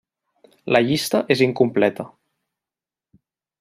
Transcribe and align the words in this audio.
La 0.75 0.81
llista 0.87 1.21
és 1.37 1.45
incompleta. 1.47 2.09